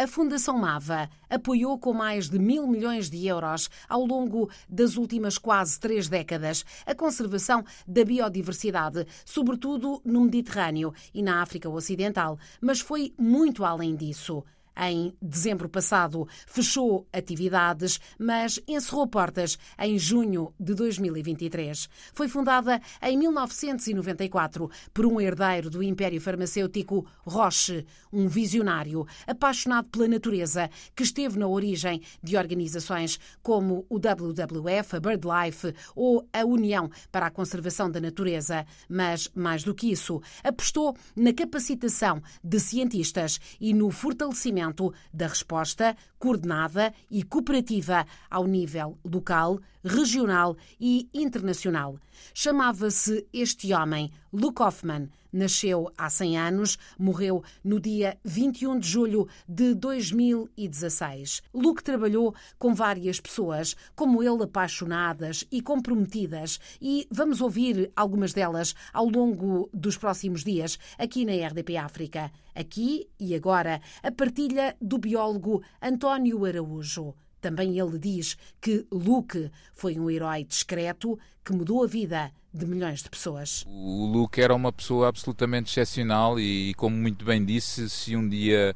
[0.00, 5.38] A Fundação Mava apoiou com mais de mil milhões de euros ao longo das últimas
[5.38, 12.78] quase três décadas a conservação da biodiversidade, sobretudo no Mediterrâneo e na África Ocidental, mas
[12.78, 14.44] foi muito além disso.
[14.80, 21.88] Em dezembro passado, fechou atividades, mas encerrou portas em junho de 2023.
[22.12, 30.06] Foi fundada em 1994 por um herdeiro do Império Farmacêutico, Roche, um visionário apaixonado pela
[30.06, 36.88] natureza que esteve na origem de organizações como o WWF, a BirdLife ou a União
[37.10, 38.64] para a Conservação da Natureza.
[38.88, 44.67] Mas, mais do que isso, apostou na capacitação de cientistas e no fortalecimento
[45.12, 51.98] da resposta coordenada e cooperativa ao nível local, regional e internacional.
[52.34, 55.10] Chamava-se este homem Luke Hoffman.
[55.32, 61.42] Nasceu há 100 anos, morreu no dia 21 de julho de 2016.
[61.52, 68.74] Luke trabalhou com várias pessoas, como ele, apaixonadas e comprometidas, e vamos ouvir algumas delas
[68.92, 72.30] ao longo dos próximos dias aqui na RDP África.
[72.54, 77.14] Aqui e agora, a partilha do biólogo António Araújo.
[77.40, 83.02] Também ele diz que Luke foi um herói discreto que mudou a vida de milhões
[83.02, 83.64] de pessoas.
[83.66, 88.74] O Luke era uma pessoa absolutamente excepcional e, como muito bem disse, se um dia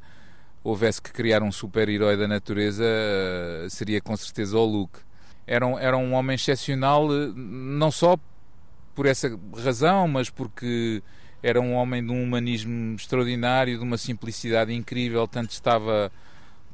[0.63, 4.99] houvesse que criar um super-herói da natureza, eh, seria com certeza o Luke.
[5.45, 8.17] Era um, era um homem excepcional, eh, não só
[8.95, 11.03] por essa razão, mas porque
[11.41, 16.09] era um homem de um humanismo extraordinário, de uma simplicidade incrível, tanto estava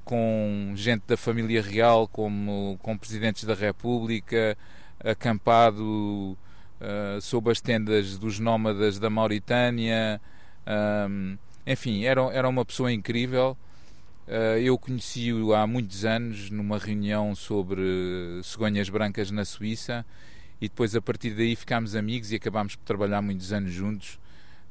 [0.03, 4.57] com gente da família real como com presidentes da República,
[5.03, 6.37] acampado
[6.79, 10.19] uh, sob as tendas dos nómadas da Mauritânia.
[11.07, 13.57] Um, enfim, era, era uma pessoa incrível.
[14.27, 17.81] Uh, eu conheci-o há muitos anos numa reunião sobre
[18.43, 20.05] cegonhas brancas na Suíça
[20.61, 24.19] e depois a partir daí ficámos amigos e acabámos por trabalhar muitos anos juntos,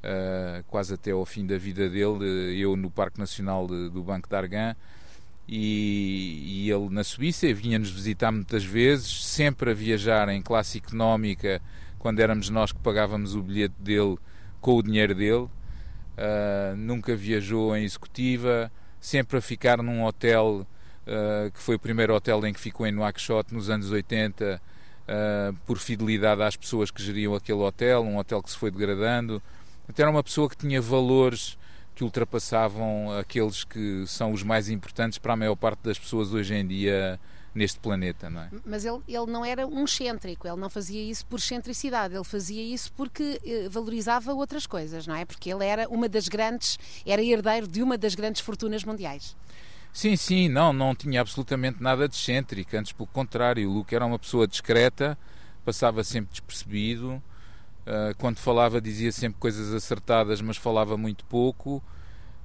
[0.04, 4.28] uh, quase até ao fim da vida dele, eu no Parque Nacional de, do Banco
[4.28, 4.76] de Argan
[5.48, 11.62] e, e ele na Suíça vinha-nos visitar muitas vezes, sempre a viajar em classe económica,
[11.98, 14.18] quando éramos nós que pagávamos o bilhete dele
[14.60, 15.48] com o dinheiro dele.
[16.18, 18.70] Uh, nunca viajou em executiva,
[19.00, 20.66] sempre a ficar num hotel
[21.06, 24.68] uh, que foi o primeiro hotel em que ficou em Nouakchott nos anos 80, uh,
[25.08, 29.42] ah, por fidelidade às pessoas que geriam aquele hotel, um hotel que se foi degradando.
[29.88, 31.56] Então era uma pessoa que tinha valores
[31.98, 36.54] que ultrapassavam aqueles que são os mais importantes para a maior parte das pessoas hoje
[36.54, 37.18] em dia
[37.52, 38.50] neste planeta, não é?
[38.64, 42.62] Mas ele, ele não era um excêntrico, ele não fazia isso por excentricidade, ele fazia
[42.62, 45.24] isso porque eh, valorizava outras coisas, não é?
[45.24, 49.36] Porque ele era uma das grandes, era herdeiro de uma das grandes fortunas mundiais.
[49.92, 54.06] Sim, sim, não, não tinha absolutamente nada de excêntrico, antes pelo contrário, o Luke era
[54.06, 55.18] uma pessoa discreta,
[55.64, 57.20] passava sempre despercebido,
[57.88, 61.82] Uh, quando falava dizia sempre coisas acertadas, mas falava muito pouco.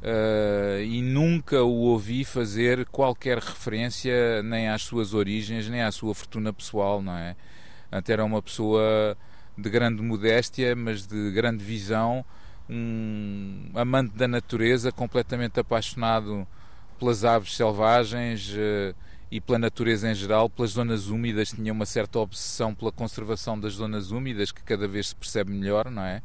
[0.02, 6.16] Uh, e nunca o ouvi fazer qualquer referência nem às suas origens, nem à sua
[6.16, 7.36] fortuna pessoal, não é?
[7.92, 9.18] Antes era uma pessoa
[9.58, 12.24] de grande modéstia, mas de grande visão,
[12.70, 16.48] um amante da natureza, completamente apaixonado
[16.98, 18.96] pelas aves selvagens, uh,
[19.34, 23.74] e pela natureza em geral, pelas zonas úmidas, tinha uma certa obsessão pela conservação das
[23.74, 26.22] zonas úmidas, que cada vez se percebe melhor, não é?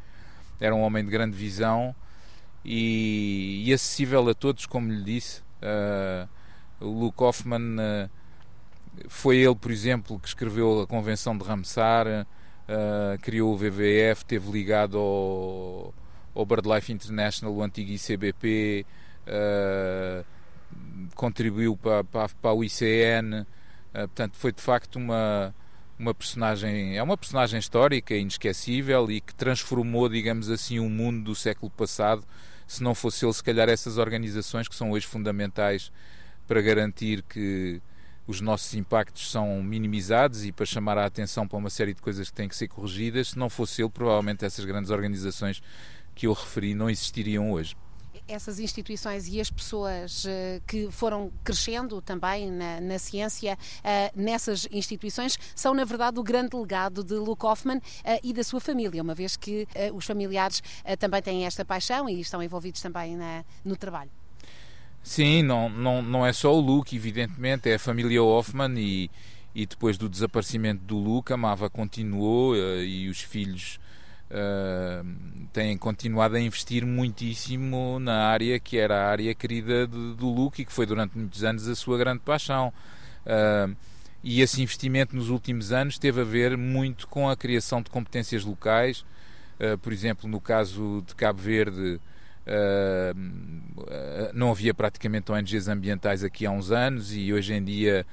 [0.61, 1.97] Era um homem de grande visão
[2.63, 5.41] e, e acessível a todos, como lhe disse.
[5.63, 6.29] Uh,
[6.85, 8.11] o Luke Hoffman uh,
[9.09, 14.51] foi ele, por exemplo, que escreveu a Convenção de Ramsar, uh, criou o WWF, teve
[14.51, 15.95] ligado ao,
[16.35, 18.85] ao BirdLife International, o antigo ICBP.
[19.27, 20.38] Uh,
[21.15, 23.47] contribuiu para, para, para o ICN,
[23.95, 25.55] eh, portanto foi de facto uma,
[25.99, 31.35] uma personagem, é uma personagem histórica, inesquecível e que transformou, digamos assim, o mundo do
[31.35, 32.25] século passado.
[32.67, 35.91] Se não fosse ele, se calhar essas organizações que são hoje fundamentais
[36.47, 37.81] para garantir que
[38.27, 42.29] os nossos impactos são minimizados e para chamar a atenção para uma série de coisas
[42.29, 45.63] que têm que ser corrigidas, se não fosse ele, provavelmente essas grandes organizações
[46.15, 47.75] que eu referi não existiriam hoje
[48.29, 50.29] essas instituições e as pessoas uh,
[50.67, 56.55] que foram crescendo também na, na ciência uh, nessas instituições são, na verdade, o grande
[56.55, 57.83] legado de Luke Hoffman uh,
[58.23, 60.63] e da sua família, uma vez que os familiares
[60.99, 64.11] também têm esta paixão e estão envolvidos também na, no trabalho.
[65.03, 69.11] Sim, não, não, não é só o Luke, evidentemente, é a família Hoffman e,
[69.55, 73.79] e depois do desaparecimento do Luke, a Mava continuou e os filhos
[74.31, 75.07] uh,
[75.53, 80.63] têm continuado a investir muitíssimo na área que era a área querida de, do Luke
[80.63, 82.73] e que foi durante muitos anos a sua grande paixão.
[83.25, 83.75] Uh,
[84.23, 88.45] e esse investimento nos últimos anos teve a ver muito com a criação de competências
[88.45, 89.05] locais.
[89.61, 92.01] Uh, por exemplo, no caso de Cabo Verde,
[92.47, 93.15] uh,
[94.35, 98.05] não havia praticamente ONGs ambientais aqui há uns anos e hoje em dia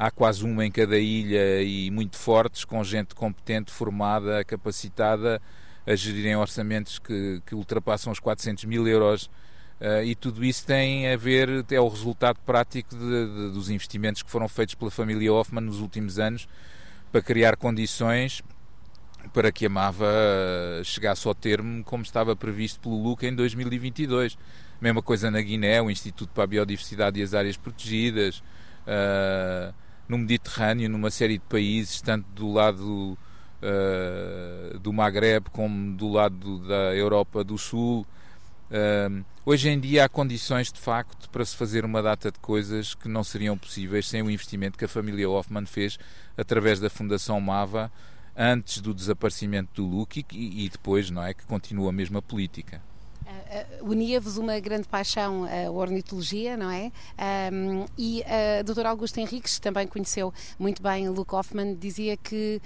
[0.00, 5.42] há quase uma em cada ilha e muito fortes, com gente competente, formada, capacitada
[5.86, 9.26] a gerirem orçamentos que, que ultrapassam os 400 mil euros.
[9.78, 14.22] Uh, e tudo isso tem a ver, é o resultado prático de, de, dos investimentos
[14.22, 16.48] que foram feitos pela família Hoffman nos últimos anos
[17.12, 18.42] para criar condições
[19.34, 20.06] para que a MAVA
[20.82, 24.38] chegasse ao termo como estava previsto pelo LUC em 2022.
[24.80, 28.42] Mesma coisa na Guiné, o Instituto para a Biodiversidade e as Áreas Protegidas,
[28.86, 29.74] uh,
[30.10, 33.16] no Mediterrâneo, numa série de países, tanto do lado
[33.62, 38.04] uh, do Maghreb como do lado da Europa do Sul.
[38.70, 42.94] Uh, hoje em dia há condições de facto para se fazer uma data de coisas
[42.94, 45.96] que não seriam possíveis sem o investimento que a família Hoffman fez
[46.36, 47.90] através da Fundação MAVA
[48.36, 52.82] antes do desaparecimento do Luke e, e depois, não é, que continua a mesma política.
[53.50, 56.92] Uh, Unia-vos uma grande paixão a ornitologia, não é?
[57.52, 62.62] Um, e a doutora Augusta Henriques também conheceu muito bem Luke Hoffman, dizia que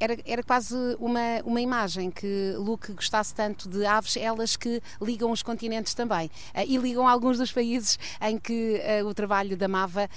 [0.00, 5.30] era, era quase uma, uma imagem que Luke gostasse tanto de aves, elas que ligam
[5.30, 9.68] os continentes também uh, e ligam alguns dos países em que uh, o trabalho da
[9.68, 10.08] MAVA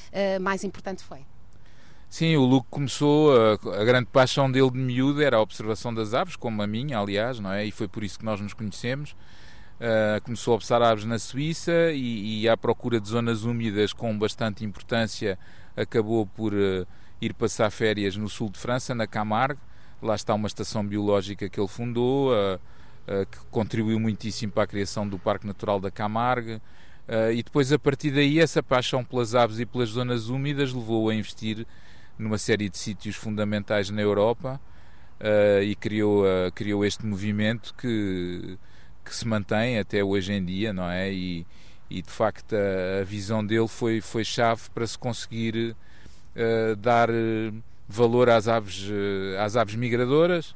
[0.42, 1.19] mais importante foi.
[2.10, 6.36] Sim, o Luke começou, a, grande paixão dele de miúdo era a observação das aves,
[6.36, 7.66] como a minha, aliás, não é?
[7.66, 9.14] E foi por isso que nós nos conhecemos.
[9.77, 14.18] Uh, começou a observar aves na Suíça e, e, à procura de zonas úmidas com
[14.18, 15.38] bastante importância,
[15.75, 16.88] acabou por uh,
[17.21, 19.59] ir passar férias no sul de França, na Camargue.
[20.01, 22.59] Lá está uma estação biológica que ele fundou, uh,
[23.29, 26.59] que contribuiu muitíssimo para a criação do Parque Natural da Camargue.
[27.33, 31.15] e depois, a partir daí, essa paixão pelas aves e pelas zonas úmidas levou-o a
[31.15, 31.65] investir
[32.19, 34.59] numa série de sítios fundamentais na Europa
[35.63, 38.59] e criou, criou este movimento que,
[39.07, 41.12] que se mantém até hoje em dia, não é?
[41.12, 41.45] E,
[41.89, 45.75] e de facto a, a visão dele foi, foi chave para se conseguir
[46.36, 47.09] uh, dar
[47.88, 48.89] valor às aves,
[49.39, 50.56] às aves migradoras.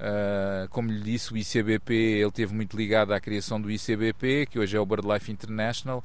[0.00, 4.58] Uh, como lhe disse, o ICBP ele teve muito ligado à criação do ICBP, que
[4.58, 6.02] hoje é o BirdLife International,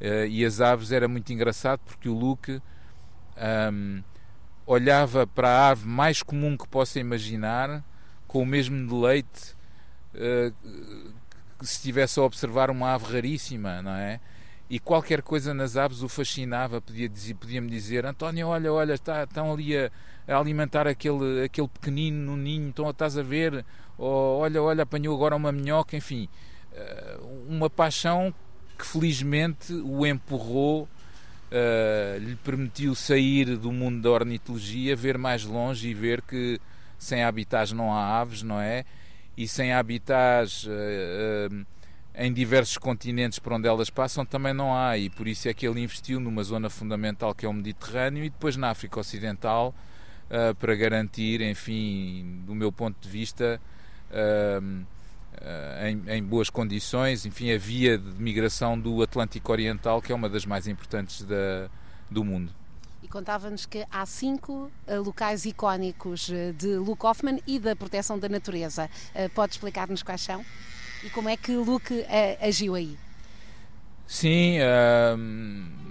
[0.00, 2.62] uh, e as aves era muito engraçado porque o Luke
[3.72, 4.00] um,
[4.64, 7.84] olhava para a ave mais comum que possa imaginar,
[8.28, 9.56] com o mesmo deleite
[10.14, 11.12] uh,
[11.62, 14.20] se estivesse a observar uma ave raríssima, não é?
[14.68, 19.24] E qualquer coisa nas aves o fascinava, podia dizer, podia-me dizer, António, olha, olha, está,
[19.24, 19.90] estão ali a,
[20.26, 23.64] a, alimentar aquele, aquele pequenino no ninho, estão, estás a ver,
[23.98, 26.28] ou olha, olha, apanhou agora uma minhoca, enfim,
[26.72, 28.32] uh, uma paixão
[28.78, 30.88] que felizmente o empurrou
[31.52, 36.58] uh, lhe permitiu sair do mundo da ornitologia, ver mais longe e ver que
[36.98, 38.84] sem habitats não há aves, não é?
[39.36, 41.66] E sem habitats uh, uh,
[42.14, 45.66] em diversos continentes por onde elas passam também não há, e por isso é que
[45.66, 49.74] ele investiu numa zona fundamental que é o Mediterrâneo e depois na África Ocidental
[50.58, 53.60] para garantir, enfim, do meu ponto de vista,
[55.44, 60.14] eh, em, em, boas condições, enfim, a via de migração do Atlântico Oriental, que é
[60.14, 61.68] uma das mais importantes da,
[62.10, 62.52] do mundo.
[63.02, 68.18] E contava-nos que há cinco uh, locais icónicos uh, de Luke Hoffman e da proteção
[68.18, 68.88] da natureza.
[69.14, 70.44] Uh, pode explicar-nos quais são?
[71.02, 72.04] E como é que Luke
[72.40, 72.96] agiu aí?
[74.06, 74.58] Sim,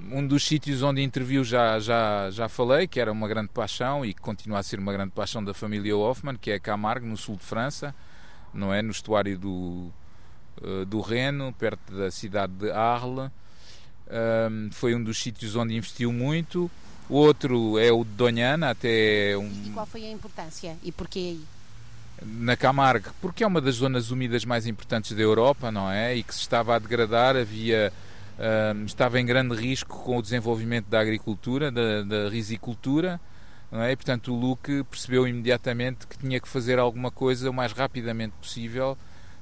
[0.10, 4.14] um dos sítios onde interviu já, já, já falei, que era uma grande paixão e
[4.14, 7.36] que continua a ser uma grande paixão da família Hoffman, que é Camargue, no sul
[7.36, 7.94] de França
[8.54, 8.82] não é?
[8.82, 9.92] No estuário do,
[10.88, 13.32] do Reno, perto da cidade de Arles.
[14.10, 16.70] Um, foi um dos sítios onde investiu muito.
[17.10, 19.52] O outro é o de Donhana, até um...
[19.66, 21.42] E qual foi a importância e porquê aí?
[22.24, 26.16] Na Camargue, porque é uma das zonas úmidas mais importantes da Europa, não é?
[26.16, 27.92] E que se estava a degradar, havia
[28.76, 33.20] um, estava em grande risco com o desenvolvimento da agricultura, da, da risicultura
[33.72, 33.94] não é?
[33.94, 38.34] E, portanto, o Luke percebeu imediatamente que tinha que fazer alguma coisa o mais rapidamente
[38.34, 38.98] possível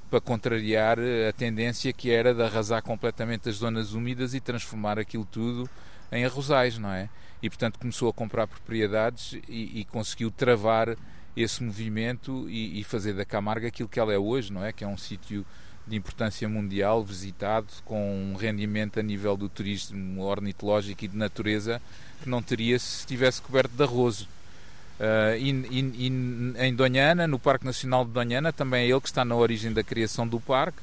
[0.10, 5.26] para contrariar a tendência que era de arrasar completamente as zonas úmidas e transformar aquilo
[5.26, 5.68] tudo
[6.12, 7.10] em arrozais, não é?
[7.42, 10.98] E, portanto, começou a comprar propriedades e, e conseguiu travar
[11.36, 14.74] esse movimento e, e, fazer da Camarga aquilo que ela é hoje, não é?
[14.74, 15.46] Que é um sítio
[15.88, 21.82] de importância mundial, visitado, com um rendimento a nível do turismo ornitológico e de natureza
[22.22, 24.22] que não teria se estivesse coberto de arroz.
[24.22, 29.08] Uh, e, e, e, em Donhana, no Parque Nacional de Donhana, também é ele que
[29.08, 30.80] está na origem da criação do parque.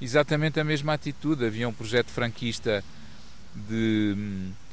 [0.00, 1.46] Exatamente a mesma atitude.
[1.46, 2.84] Havia um projeto franquista
[3.54, 4.65] de, uh,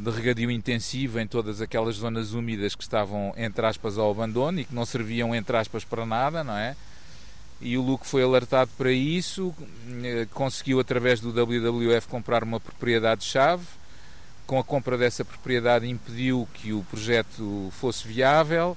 [0.00, 4.64] de regadio intensivo em todas aquelas zonas úmidas que estavam, entre aspas, ao abandono e
[4.64, 6.74] que não serviam, entre aspas, para nada, não é?
[7.60, 9.56] E o Luke foi alertado para isso, uh,
[10.32, 13.64] conseguiu, através do WWF, comprar uma propriedade-chave
[14.48, 18.74] com a compra dessa propriedade impediu que o projeto fosse viável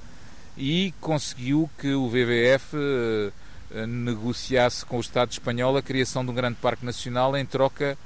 [0.57, 6.33] e conseguiu que o VVF eh, negociasse com o Estado espanhol a criação de um
[6.33, 7.97] grande parque nacional em troca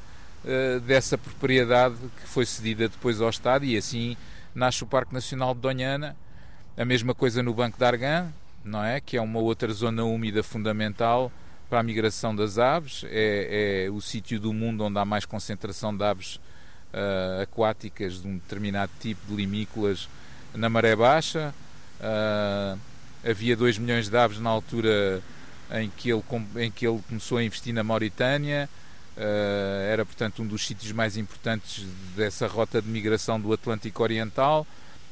[0.48, 4.16] eh, dessa propriedade que foi cedida depois ao Estado e assim
[4.54, 6.16] nasce o Parque Nacional de Donhana.
[6.78, 8.28] A mesma coisa no Banco de Argan,
[8.64, 9.02] não é?
[9.02, 11.32] Que é uma outra zona úmida fundamental
[11.68, 13.04] para a migração das aves.
[13.08, 18.28] É, é o sítio do mundo onde há mais concentração de aves uh, aquáticas de
[18.28, 20.08] um determinado tipo de limícolas
[20.54, 21.54] na maré baixa.
[22.00, 22.80] Uh,
[23.28, 25.24] havia 2 milhões de aves na altura
[25.72, 26.24] em que ele,
[26.58, 28.70] em que ele começou a investir na Mauritânia.
[29.17, 34.67] Uh, era, portanto, um dos sítios mais importantes dessa rota de migração do Atlântico Oriental.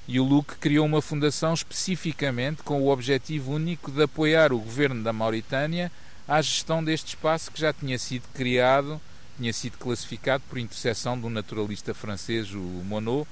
[0.07, 5.01] E o Luke criou uma fundação especificamente com o objetivo único de apoiar o governo
[5.01, 5.89] da Mauritânia
[6.27, 8.99] à gestão deste espaço que já tinha sido criado
[9.37, 13.27] tinha sido classificado por intercessão de um naturalista francês, o Monod,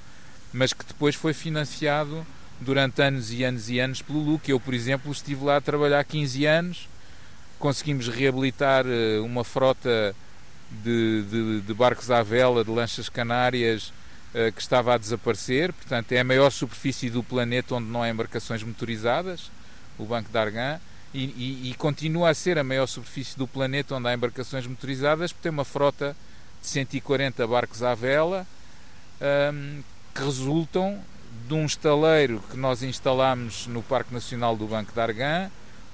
[0.52, 2.26] mas que depois foi financiado
[2.60, 4.50] durante anos e anos e anos pelo Luque.
[4.50, 6.88] Eu, por exemplo, estive lá a trabalhar 15 anos,
[7.58, 10.14] conseguimos reabilitar eh, uma frota
[10.82, 13.92] de, de, de barcos à vela, de lanchas canárias,
[14.34, 15.72] eh, que estava a desaparecer.
[15.72, 19.50] Portanto, é a maior superfície do planeta onde não há embarcações motorizadas,
[19.98, 20.80] o Banco de Argan
[21.14, 25.32] e, e, e, continua a ser a maior superfície do planeta onde há embarcações motorizadas,
[25.32, 26.16] porque tem uma frota
[26.62, 28.46] de 140 barcos à vela
[29.52, 29.82] um,
[30.14, 30.98] que resultam
[31.46, 35.50] de um estaleiro que nós instalámos no Parque Nacional do Banco de Argan.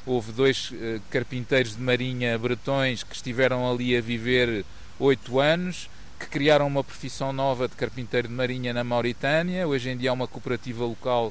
[0.08, 4.64] Houve dois uh, carpinteiros de marinha bretões que estiveram ali a viver
[4.98, 9.68] oito anos, que criaram uma profissão nova de carpinteiro de marinha na Mauritânia.
[9.68, 11.30] Hoje em dia há uma cooperativa local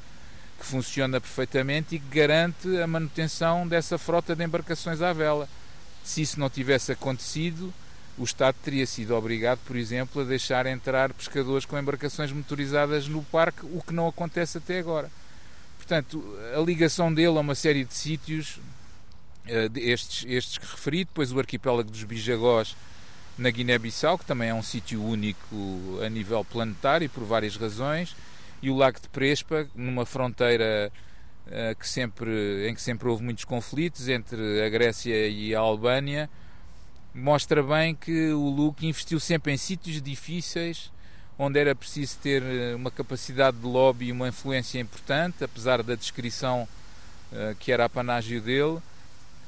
[0.60, 5.50] que funciona perfeitamente e que garante a manutenção dessa frota de embarcações à vela.
[6.04, 7.74] Se isso não tivesse acontecido,
[8.16, 13.24] o Estado teria sido obrigado, por exemplo, a deixar entrar pescadores com embarcações motorizadas no
[13.24, 15.10] parque, o que não acontece até agora.
[15.88, 16.22] Portanto,
[16.53, 18.60] a ligação dele a uma série de sítios,
[19.48, 22.75] eh, estes, estes que referi, depois o arquipélago dos Bijagós
[23.38, 25.56] na Guiné-Bissau, que também é um sítio único
[26.06, 28.17] a nível planetário por várias razões,
[28.62, 30.91] e o Lago de Prespa, numa fronteira
[31.46, 36.29] uh, que sempre, em que sempre houve muitos conflitos entre a Grécia e a Albânia,
[37.15, 40.91] mostra bem que o Luque investiu sempre em sítios difíceis,
[41.38, 45.94] onde era preciso ter eh, uma capacidade de lobby e uma influência importante, apesar da
[45.94, 46.67] descrição
[47.32, 48.79] uh, que era apanágio dele,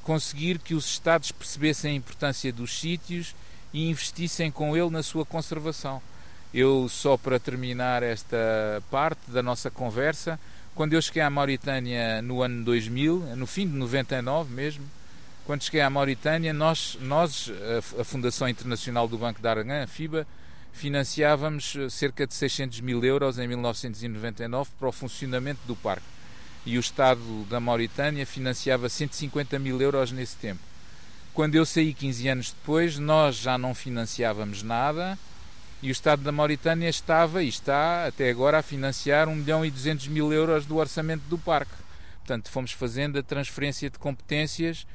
[0.02, 3.34] conseguir que os Estados percebessem a importância dos sítios
[3.72, 6.00] e investissem com ele na sua conservação.
[6.54, 10.38] Eu, só para terminar esta parte da nossa conversa,
[10.74, 14.84] quando eu cheguei à Mauritânia no ano 2000, no fim de 99 mesmo,
[15.44, 17.52] quando cheguei à Mauritânia, nós, nós
[17.98, 20.26] a Fundação Internacional do Banco de Aragã, a FIBA,
[20.72, 26.06] financiávamos eh, cerca de 600 mil euros em 1999 para o funcionamento do parque.
[26.64, 30.60] E o Estado da Mauritânia financiava 150 mil euros nesse tempo.
[31.32, 35.18] Quando eu saí 15 anos depois, nós já não financiávamos nada
[35.82, 39.70] e o Estado da Mauritânia estava e está até agora a financiar 1 milhão e
[39.70, 41.72] 200 mil euros do orçamento do parque.
[42.18, 44.86] Portanto, fomos fazendo a transferência de competências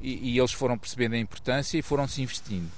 [0.00, 2.70] e, e eles foram percebendo a importância e foram-se investindo.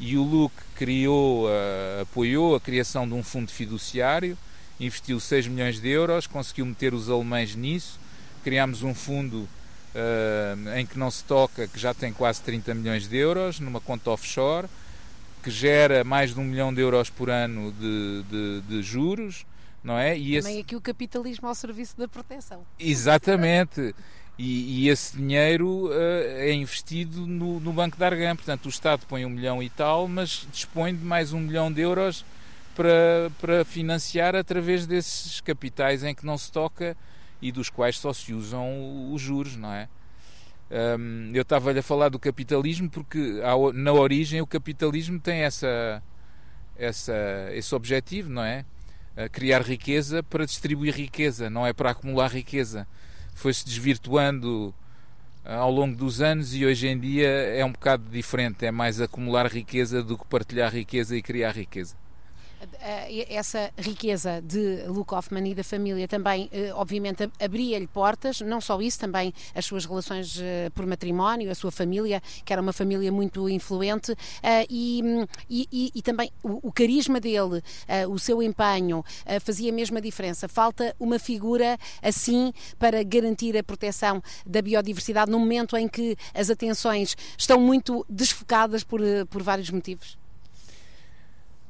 [0.00, 4.36] E o LUC criou, uh, apoiou a criação de um fundo fiduciário,
[4.80, 8.00] investiu 6 milhões de euros, conseguiu meter os alemães nisso,
[8.42, 9.46] criámos um fundo
[9.94, 13.80] uh, em que não se toca, que já tem quase 30 milhões de euros, numa
[13.80, 14.68] conta offshore,
[15.42, 19.44] que gera mais de um milhão de euros por ano de, de, de juros,
[19.84, 20.16] não é?
[20.16, 20.60] E Também esse...
[20.60, 22.62] aqui o capitalismo ao serviço da proteção.
[22.78, 23.94] Exatamente.
[24.42, 28.34] E, e esse dinheiro uh, é investido no, no Banco de Argan.
[28.34, 31.82] Portanto, o Estado põe um milhão e tal, mas dispõe de mais um milhão de
[31.82, 32.24] euros
[32.74, 36.96] para, para financiar através desses capitais em que não se toca
[37.42, 39.90] e dos quais só se usam os juros, não é?
[40.70, 43.42] Um, eu estava-lhe a falar do capitalismo porque
[43.74, 46.02] na origem o capitalismo tem essa,
[46.78, 47.14] essa,
[47.52, 48.64] esse objetivo, não é?
[49.32, 52.86] criar riqueza para distribuir riqueza, não é para acumular riqueza.
[53.40, 54.74] Foi-se desvirtuando
[55.42, 59.00] ah, ao longo dos anos e hoje em dia é um bocado diferente, é mais
[59.00, 61.96] acumular riqueza do que partilhar riqueza e criar riqueza.
[63.28, 68.80] Essa riqueza de Luke Hoffman e da família também, eh, obviamente, abria-lhe portas, não só
[68.80, 73.10] isso, também as suas relações eh, por matrimónio, a sua família, que era uma família
[73.10, 75.02] muito influente, eh, e,
[75.48, 77.62] e, e também o, carisma dele,
[78.08, 79.04] o seu empenho,
[79.40, 80.48] fazia a mesma diferença.
[80.48, 86.50] Falta uma figura assim para garantir a proteção da biodiversidade no momento em que as
[86.50, 90.18] atenções estão muito desfocadas por, por vários motivos?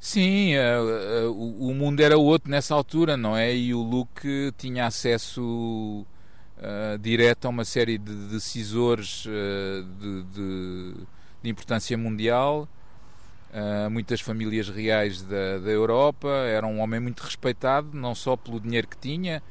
[0.00, 3.54] Sim, uh, uh, o mundo era outro nessa altura, não é?
[3.54, 6.07] E o Luke tinha acesso
[6.57, 10.95] uh, direto a uma série de decisores de, de,
[11.42, 12.66] de, importância mundial,
[13.90, 16.28] muitas famílias reais da, da, Europa.
[16.28, 19.42] Era um homem muito respeitado, não só pelo dinheiro que tinha,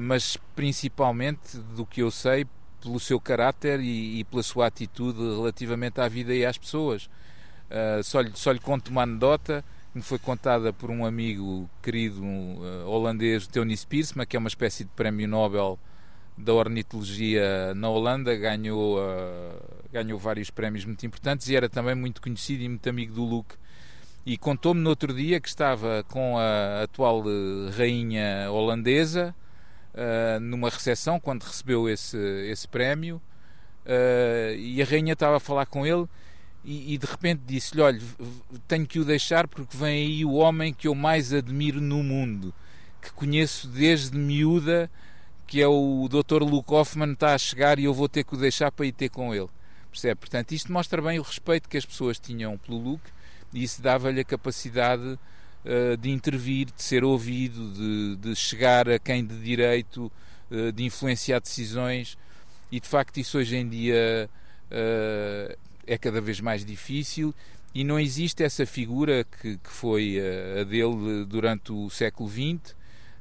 [0.00, 2.46] mas principalmente, do que eu sei,
[2.82, 7.08] pelo seu caráter e, e pela sua atitude relativamente à vida e às pessoas.
[7.70, 11.70] Uh, só, lhe, só lhe conto uma anedota que me foi contada por um amigo
[11.80, 15.78] querido uh, holandês, Tony Spiersma, que é uma espécie de prémio Nobel
[16.36, 19.62] da ornitologia na Holanda, ganhou, uh,
[19.92, 23.54] ganhou vários prémios muito importantes e era também muito conhecido e muito amigo do Luke.
[24.26, 27.22] E contou-me no outro dia que estava com a atual
[27.74, 29.34] rainha holandesa
[30.42, 33.20] numa recepção quando recebeu esse, esse prémio
[34.58, 36.06] e a rainha estava a falar com ele
[36.64, 38.00] e, e de repente disse-lhe: Olha,
[38.68, 42.54] tenho que o deixar porque vem aí o homem que eu mais admiro no mundo,
[43.00, 44.90] que conheço desde miúda,
[45.46, 46.42] que é o Dr.
[46.42, 49.08] Luke Hoffman, está a chegar e eu vou ter que o deixar para ir ter
[49.08, 49.48] com ele.
[49.90, 50.20] Percebe?
[50.20, 53.10] Portanto, isto mostra bem o respeito que as pessoas tinham pelo Luke
[53.52, 55.02] e isso dava-lhe a capacidade
[55.64, 60.12] uh, de intervir, de ser ouvido, de, de chegar a quem de direito,
[60.50, 62.16] uh, de influenciar decisões
[62.70, 64.30] e de facto isso hoje em dia.
[64.70, 67.34] Uh, é cada vez mais difícil
[67.74, 72.76] e não existe essa figura que, que foi a, a dele durante o século XX.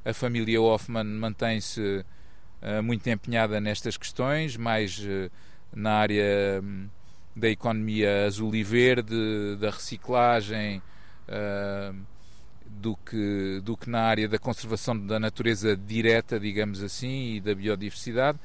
[0.05, 2.05] A família Hoffman mantém-se
[2.61, 5.31] uh, muito empenhada nestas questões, mais uh,
[5.73, 6.87] na área um,
[7.35, 10.79] da economia azul e verde, da reciclagem,
[11.27, 11.95] uh,
[12.67, 17.55] do, que, do que na área da conservação da natureza direta, digamos assim, e da
[17.55, 18.37] biodiversidade.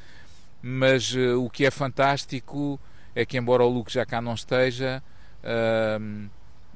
[0.63, 2.81] Mas o que é fantástico
[3.15, 5.03] é que embora o Luke já cá não esteja,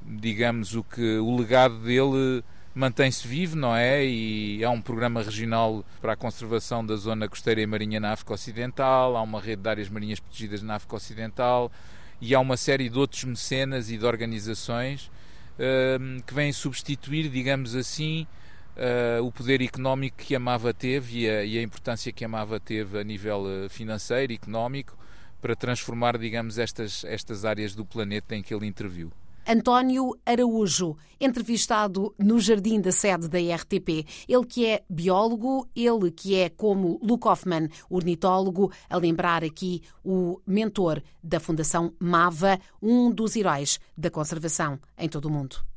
[0.05, 4.05] digamos o que o legado dele mantém-se vivo, não é?
[4.05, 8.33] E há um programa regional para a conservação da zona costeira e marinha na África
[8.33, 11.71] Ocidental, há uma rede de áreas marinhas protegidas na África Ocidental
[12.21, 15.11] e há uma série de outros mecenas e de organizações
[15.55, 18.27] uh, que vêm substituir, digamos assim,
[18.77, 22.27] uh, o poder económico que a Mava teve e a, e a importância que a
[22.27, 24.97] Mava teve a nível eh, financeiro, económico
[25.41, 29.11] para transformar, digamos, estas, estas áreas do planeta em que ele interviu.
[29.47, 34.05] António Araújo, entrevistado no jardim da sede da RTP.
[34.27, 40.39] Ele que é biólogo, ele que é, como Luke Hoffman, ornitólogo, a lembrar aqui o
[40.45, 45.68] mentor da Fundação MAVA, um dos heróis da conservação em todo o mundo.